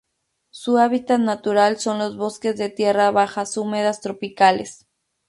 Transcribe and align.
Su 0.49 0.79
hábitat 0.79 1.19
natural 1.19 1.77
son 1.79 1.99
los 1.99 2.17
bosques 2.17 2.57
de 2.57 2.69
tierras 2.71 3.13
bajas 3.13 3.55
húmedas 3.55 4.01
tropicales. 4.01 4.87